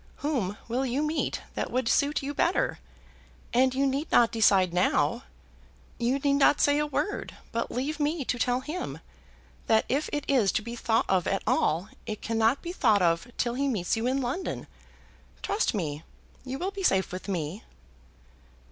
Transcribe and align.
Whom 0.25 0.57
will 0.67 0.83
you 0.83 1.03
meet 1.03 1.43
that 1.53 1.69
would 1.69 1.87
suit 1.87 2.23
you 2.23 2.33
better? 2.33 2.79
And 3.53 3.75
you 3.75 3.85
need 3.85 4.11
not 4.11 4.31
decide 4.31 4.73
now. 4.73 5.25
You 5.99 6.17
need 6.17 6.33
not 6.39 6.59
say 6.59 6.79
a 6.79 6.87
word, 6.87 7.35
but 7.51 7.69
leave 7.69 7.99
me 7.99 8.25
to 8.25 8.39
tell 8.39 8.61
him, 8.61 8.97
that 9.67 9.85
if 9.87 10.09
it 10.11 10.25
is 10.27 10.51
to 10.53 10.63
be 10.63 10.75
thought 10.75 11.05
of 11.07 11.27
at 11.27 11.43
all, 11.45 11.87
it 12.07 12.19
cannot 12.23 12.63
be 12.63 12.71
thought 12.71 13.03
of 13.03 13.27
till 13.37 13.53
he 13.53 13.67
meets 13.67 13.95
you 13.95 14.07
in 14.07 14.21
London. 14.21 14.65
Trust 15.43 15.75
me, 15.75 16.01
you 16.43 16.57
will 16.57 16.71
be 16.71 16.81
safe 16.81 17.11
with 17.11 17.27
me." 17.27 17.63